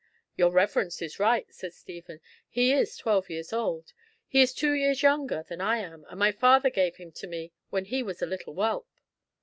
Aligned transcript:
"Your 0.35 0.49
reverence 0.51 0.99
is 1.03 1.19
right," 1.19 1.45
said 1.53 1.75
Stephen, 1.75 2.21
"he 2.49 2.73
is 2.73 2.97
twelve 2.97 3.29
years 3.29 3.53
old. 3.53 3.93
He 4.27 4.41
is 4.41 4.51
two 4.51 4.71
years 4.71 5.03
younger 5.03 5.43
than 5.47 5.61
I 5.61 5.77
am, 5.77 6.05
and 6.09 6.17
my 6.17 6.31
father 6.31 6.71
gave 6.71 6.95
him 6.95 7.11
to 7.11 7.27
me 7.27 7.53
when 7.69 7.85
he 7.85 8.01
was 8.01 8.19
a 8.19 8.25
little 8.25 8.55
whelp." 8.55 8.89